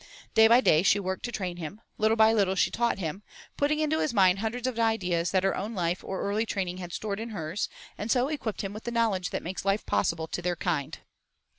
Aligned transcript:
Day 0.33 0.47
by 0.47 0.61
day 0.61 0.81
she 0.81 0.99
worked 0.99 1.23
to 1.25 1.31
train 1.31 1.57
him; 1.57 1.79
little 1.99 2.17
by 2.17 2.33
little 2.33 2.55
she 2.55 2.71
taught 2.71 2.97
him, 2.97 3.21
putting 3.55 3.79
into 3.79 3.99
his 3.99 4.15
mind 4.15 4.39
hundreds 4.39 4.65
of 4.65 4.79
ideas 4.79 5.29
that 5.29 5.43
her 5.43 5.55
own 5.55 5.75
life 5.75 6.03
or 6.03 6.23
early 6.23 6.43
training 6.43 6.77
had 6.77 6.91
stored 6.91 7.19
in 7.19 7.29
hers, 7.29 7.69
and 7.99 8.09
so 8.09 8.27
equipped 8.27 8.61
him 8.63 8.73
with 8.73 8.85
the 8.85 8.89
knowledge 8.89 9.29
that 9.29 9.43
makes 9.43 9.63
life 9.63 9.85
possible 9.85 10.25
to 10.25 10.41
their 10.41 10.55
kind. 10.55 11.01